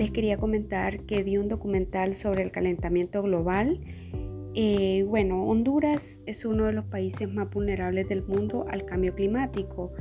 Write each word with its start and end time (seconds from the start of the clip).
les 0.00 0.10
quería 0.10 0.38
comentar 0.38 1.02
que 1.02 1.22
vi 1.22 1.36
un 1.36 1.50
documental 1.50 2.14
sobre 2.14 2.42
el 2.42 2.50
calentamiento 2.50 3.22
global. 3.22 3.82
Eh, 4.54 5.04
bueno, 5.06 5.44
Honduras 5.44 6.20
es 6.24 6.46
uno 6.46 6.64
de 6.64 6.72
los 6.72 6.86
países 6.86 7.30
más 7.30 7.50
vulnerables 7.50 8.08
del 8.08 8.22
mundo 8.22 8.64
al 8.70 8.86
cambio 8.86 9.14
climático. 9.14 9.92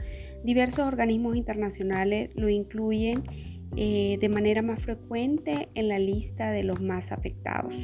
Diversos 0.46 0.88
organismos 0.88 1.36
internacionales 1.36 2.30
lo 2.36 2.48
incluyen 2.48 3.24
eh, 3.76 4.18
de 4.22 4.30
manera 4.30 4.62
más 4.62 4.82
frecuente 4.82 5.68
en 5.76 5.90
la 5.90 6.00
lista 6.00 6.50
de 6.52 6.64
los 6.64 6.80
más 6.80 7.12
afectados. 7.12 7.76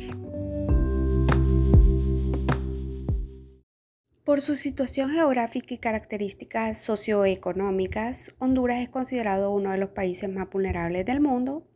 Por 4.24 4.40
su 4.40 4.56
situación 4.56 5.10
geográfica 5.10 5.74
y 5.74 5.80
características 5.80 6.82
socioeconómicas, 6.82 8.38
Honduras 8.40 8.80
es 8.80 8.88
considerado 8.88 9.52
uno 9.52 9.72
de 9.72 9.80
los 9.80 9.90
países 9.90 10.30
más 10.30 10.50
vulnerables 10.50 11.06
del 11.06 11.20
mundo 11.20 11.68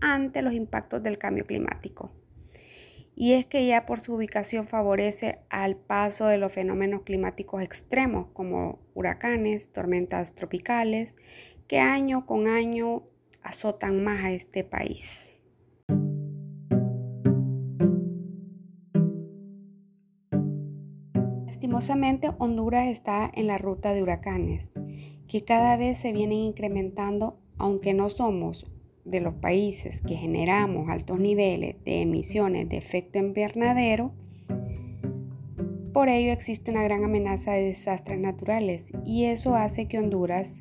ante 0.00 0.42
los 0.42 0.52
impactos 0.52 1.02
del 1.02 1.18
cambio 1.18 1.44
climático. 1.44 2.12
Y 3.18 3.32
es 3.32 3.46
que 3.46 3.66
ya 3.66 3.86
por 3.86 3.98
su 3.98 4.14
ubicación 4.14 4.66
favorece 4.66 5.38
al 5.48 5.76
paso 5.76 6.26
de 6.26 6.36
los 6.36 6.52
fenómenos 6.52 7.00
climáticos 7.00 7.62
extremos 7.62 8.26
como 8.34 8.78
huracanes, 8.92 9.72
tormentas 9.72 10.34
tropicales, 10.34 11.16
que 11.66 11.80
año 11.80 12.26
con 12.26 12.46
año 12.46 13.04
azotan 13.42 14.04
más 14.04 14.22
a 14.22 14.32
este 14.32 14.64
país. 14.64 15.32
Lastimosamente, 21.46 22.30
Honduras 22.38 22.88
está 22.88 23.30
en 23.32 23.46
la 23.46 23.56
ruta 23.56 23.94
de 23.94 24.02
huracanes, 24.02 24.74
que 25.26 25.42
cada 25.42 25.78
vez 25.78 25.98
se 25.98 26.12
vienen 26.12 26.38
incrementando, 26.38 27.40
aunque 27.56 27.94
no 27.94 28.10
somos 28.10 28.70
de 29.06 29.20
los 29.20 29.34
países 29.34 30.02
que 30.02 30.16
generamos 30.16 30.90
altos 30.90 31.18
niveles 31.18 31.76
de 31.84 32.02
emisiones 32.02 32.68
de 32.68 32.76
efecto 32.76 33.18
invernadero. 33.18 34.12
Por 35.92 36.08
ello 36.08 36.32
existe 36.32 36.70
una 36.70 36.82
gran 36.82 37.04
amenaza 37.04 37.52
de 37.52 37.62
desastres 37.62 38.18
naturales 38.18 38.92
y 39.06 39.24
eso 39.24 39.54
hace 39.54 39.88
que 39.88 39.98
Honduras 39.98 40.60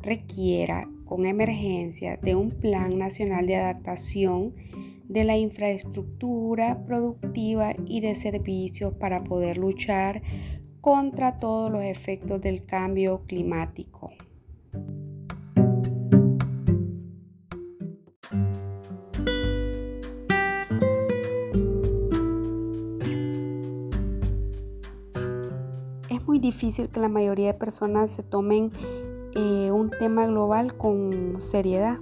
requiera 0.00 0.88
con 1.04 1.26
emergencia 1.26 2.16
de 2.16 2.34
un 2.34 2.48
plan 2.48 2.98
nacional 2.98 3.46
de 3.46 3.56
adaptación 3.56 4.54
de 5.08 5.24
la 5.24 5.36
infraestructura 5.36 6.84
productiva 6.86 7.74
y 7.86 8.00
de 8.00 8.14
servicios 8.14 8.94
para 8.94 9.22
poder 9.22 9.58
luchar 9.58 10.22
contra 10.80 11.36
todos 11.36 11.70
los 11.70 11.84
efectos 11.84 12.40
del 12.40 12.64
cambio 12.64 13.22
climático. 13.26 14.10
Difícil 26.42 26.90
que 26.90 27.00
la 27.00 27.08
mayoría 27.08 27.46
de 27.46 27.54
personas 27.54 28.10
se 28.10 28.22
tomen 28.22 28.70
eh, 29.34 29.70
un 29.72 29.88
tema 29.88 30.26
global 30.26 30.76
con 30.76 31.40
seriedad, 31.40 31.98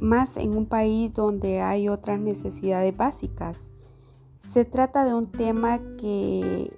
más 0.00 0.38
en 0.38 0.56
un 0.56 0.64
país 0.64 1.12
donde 1.12 1.60
hay 1.60 1.90
otras 1.90 2.18
necesidades 2.18 2.96
básicas. 2.96 3.70
Se 4.36 4.64
trata 4.64 5.04
de 5.04 5.12
un 5.12 5.30
tema 5.30 5.80
que 5.98 6.72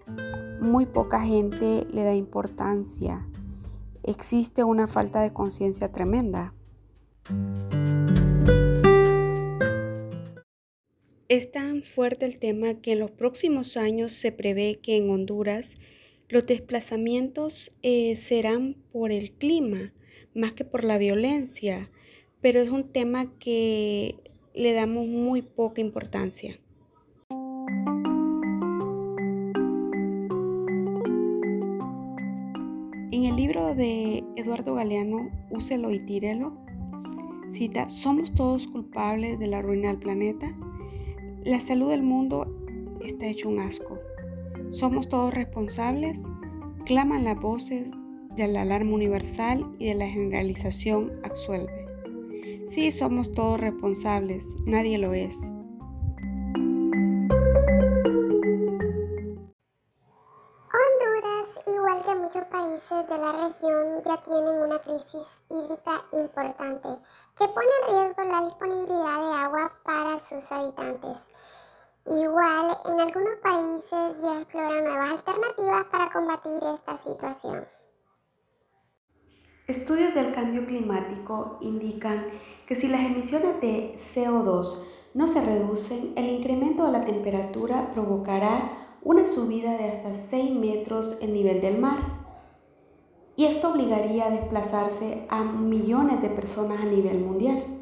muy 0.61 0.87
poca 0.87 1.21
gente 1.21 1.87
le 1.93 2.03
da 2.03 2.15
importancia. 2.15 3.25
Existe 4.03 4.65
una 4.65 4.87
falta 4.87 5.23
de 5.23 5.33
conciencia 5.33 5.93
tremenda. 5.93 6.53
Es 11.29 11.53
tan 11.53 11.83
fuerte 11.83 12.27
el 12.27 12.39
tema 12.39 12.75
que 12.75 12.93
en 12.93 12.99
los 12.99 13.11
próximos 13.11 13.77
años 13.77 14.13
se 14.13 14.31
prevé 14.31 14.79
que 14.83 14.97
en 14.97 15.11
Honduras 15.11 15.75
los 16.29 16.47
desplazamientos 16.47 17.73
eh, 17.83 18.17
serán 18.17 18.77
por 18.93 19.13
el 19.13 19.33
clima 19.33 19.93
más 20.35 20.53
que 20.53 20.65
por 20.65 20.85
la 20.85 20.99
violencia, 20.99 21.91
pero 22.41 22.61
es 22.61 22.71
un 22.71 22.93
tema 22.93 23.39
que 23.39 24.17
le 24.55 24.73
damos 24.73 25.07
muy 25.07 25.43
poca 25.43 25.81
importancia. 25.81 26.59
En 33.11 33.25
el 33.25 33.37
libro 33.37 33.75
de 33.75 34.25
Eduardo 34.37 34.75
Galeano, 34.75 35.31
Úselo 35.51 35.93
y 35.93 36.01
tírelo, 36.01 36.57
cita, 37.51 37.89
¿somos 37.89 38.35
todos 38.35 38.67
culpables 38.67 39.39
de 39.39 39.47
la 39.47 39.63
ruina 39.63 39.89
del 39.89 39.99
planeta? 39.99 40.53
La 41.45 41.61
salud 41.61 41.91
del 41.91 42.03
mundo 42.03 42.47
está 43.05 43.27
hecho 43.27 43.49
un 43.49 43.61
asco. 43.61 43.99
¿Somos 44.71 45.09
todos 45.09 45.33
responsables? 45.33 46.19
Claman 46.85 47.25
las 47.25 47.41
voces 47.41 47.91
de 48.37 48.49
la 48.49 48.63
alarma 48.63 48.93
universal 48.93 49.65
y 49.79 49.89
de 49.89 49.95
la 49.95 50.07
generalización 50.07 51.21
absuelve. 51.25 51.85
Sí, 52.69 52.91
somos 52.91 53.31
todos 53.33 53.61
responsables, 53.61 54.45
nadie 54.67 54.99
lo 54.99 55.15
es. 55.15 55.37
Honduras, 60.75 61.49
igual 61.67 62.03
que 62.03 62.15
muchos 62.17 62.45
países 62.47 63.09
de 63.09 63.19
la 63.19 63.33
región, 63.33 64.03
ya 64.05 64.17
tienen 64.23 64.63
una 64.63 64.79
crisis 64.81 65.27
hídrica 65.51 66.05
importante 66.13 66.89
que 67.39 67.49
pone 67.49 67.69
en 67.81 67.95
riesgo 67.95 68.25
la 68.25 68.45
disponibilidad 68.47 69.21
de 69.21 69.35
agua 69.45 69.73
para 69.85 70.19
sus 70.19 70.51
habitantes. 70.51 71.19
Igual, 72.07 72.77
en 72.85 73.01
algunos 73.01 73.39
países 73.43 74.23
para 75.91 76.11
combatir 76.13 76.61
esta 76.75 76.97
situación. 76.99 77.67
Estudios 79.67 80.15
del 80.15 80.33
cambio 80.33 80.67
climático 80.67 81.59
indican 81.63 82.27
que 82.67 82.77
si 82.77 82.89
las 82.89 83.01
emisiones 83.01 83.61
de 83.61 83.93
CO2 83.97 84.85
no 85.15 85.27
se 85.27 85.45
reducen, 85.45 86.13
el 86.17 86.29
incremento 86.29 86.85
de 86.87 86.93
la 86.93 87.01
temperatura 87.01 87.91
provocará 87.93 88.99
una 89.03 89.27
subida 89.27 89.77
de 89.77 89.89
hasta 89.89 90.15
6 90.15 90.55
metros 90.55 91.19
el 91.23 91.33
nivel 91.33 91.61
del 91.61 91.79
mar. 91.79 91.99
Y 93.37 93.47
esto 93.47 93.73
obligaría 93.73 94.27
a 94.27 94.31
desplazarse 94.31 95.27
a 95.29 95.43
millones 95.43 96.23
de 96.23 96.31
personas 96.31 96.81
a 96.81 96.87
nivel 96.87 97.19
mundial. 97.21 97.74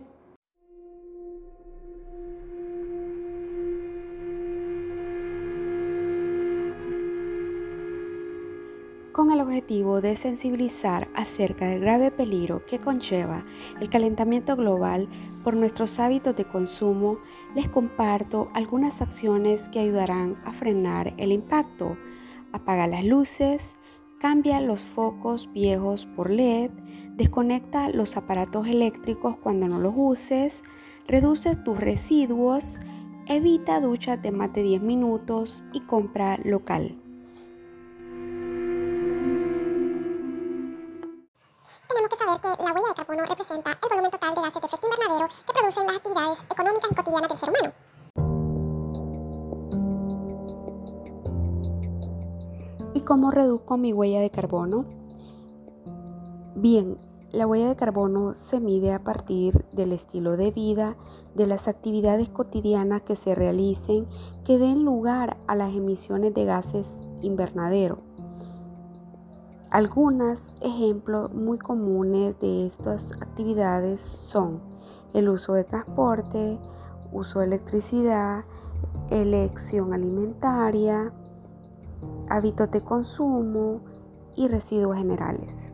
Con 9.13 9.31
el 9.31 9.41
objetivo 9.41 10.01
de 10.01 10.17
sensibilizar 10.17 11.09
acerca 11.15 11.67
del 11.67 11.81
grave 11.81 12.11
peligro 12.11 12.65
que 12.65 12.81
conlleva 12.81 13.45
el 13.81 13.89
calentamiento 13.89 14.57
global 14.57 15.09
por 15.45 15.55
nuestros 15.55 15.99
hábitos 15.99 16.35
de 16.35 16.47
consumo, 16.47 17.19
les 17.55 17.69
comparto 17.69 18.51
algunas 18.55 19.03
acciones 19.03 19.69
que 19.69 19.81
ayudarán 19.81 20.37
a 20.45 20.53
frenar 20.53 21.13
el 21.19 21.31
impacto. 21.31 21.97
Apaga 22.53 22.87
las 22.87 23.05
luces, 23.05 23.75
cambia 24.19 24.61
los 24.61 24.81
focos 24.81 25.51
viejos 25.53 26.07
por 26.07 26.31
LED, 26.31 26.71
desconecta 27.17 27.91
los 27.91 28.17
aparatos 28.17 28.67
eléctricos 28.67 29.37
cuando 29.37 29.69
no 29.69 29.79
los 29.79 29.95
uses, 29.97 30.63
reduce 31.07 31.55
tus 31.57 31.79
residuos, 31.79 32.79
evita 33.27 33.81
duchas 33.81 34.23
de 34.23 34.33
más 34.33 34.53
de 34.53 34.63
10 34.63 34.83
minutos 34.83 35.65
y 35.73 35.81
compra 35.81 36.39
local. 36.45 37.02
Que 42.43 42.49
la 42.63 42.73
huella 42.73 42.89
de 42.89 42.95
carbono 42.95 43.25
representa 43.25 43.71
el 43.71 43.89
volumen 43.89 44.11
total 44.11 44.35
de 44.35 44.41
gases 44.41 44.61
de 44.61 44.67
efecto 44.67 44.89
invernadero 44.89 45.29
que 45.47 45.53
producen 45.53 45.87
las 45.87 45.97
actividades 45.97 46.39
económicas 46.51 46.91
y 46.91 46.95
cotidianas 46.95 47.29
del 47.31 47.39
ser 47.39 47.51
humano. 47.51 47.73
¿Y 52.95 53.01
cómo 53.03 53.31
reduzco 53.31 53.77
mi 53.77 53.93
huella 53.93 54.21
de 54.21 54.31
carbono? 54.31 54.85
Bien, 56.57 56.97
la 57.31 57.47
huella 57.47 57.69
de 57.69 57.77
carbono 57.77 58.35
se 58.35 58.61
mide 58.61 58.93
a 58.93 59.03
partir 59.03 59.65
del 59.73 59.93
estilo 59.93 60.37
de 60.37 60.51
vida, 60.51 60.97
de 61.35 61.47
las 61.47 61.69
actividades 61.69 62.29
cotidianas 62.29 63.03
que 63.03 63.17
se 63.17 63.35
realicen 63.35 64.07
que 64.45 64.59
den 64.59 64.85
lugar 64.85 65.39
a 65.47 65.55
las 65.55 65.73
emisiones 65.75 66.35
de 66.35 66.45
gases 66.45 67.03
invernadero 67.23 68.12
algunos 69.73 70.55
ejemplos 70.61 71.33
muy 71.33 71.57
comunes 71.57 72.39
de 72.41 72.67
estas 72.67 73.13
actividades 73.13 74.03
son 74.03 74.61
el 75.15 75.31
uso 75.31 75.55
de 75.55 75.65
transporte, 75.65 76.61
uso 77.11 77.39
de 77.39 77.47
electricidad, 77.47 78.45
elección 79.09 79.95
alimentaria, 79.95 81.11
hábitos 82.29 82.71
de 82.71 82.83
consumo 82.83 83.81
y 84.37 84.49
residuos 84.49 84.99
generales. 84.99 85.72